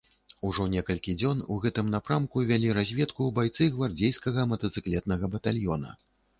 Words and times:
Ужо 0.47 0.63
некалькі 0.75 1.13
дзён 1.21 1.43
у 1.55 1.57
гэтым 1.65 1.91
напрамку 1.97 2.45
вялі 2.53 2.73
разведку 2.79 3.29
байцы 3.37 3.69
гвардзейскага 3.77 4.49
матацыклетнага 4.55 5.25
батальёна. 5.39 5.97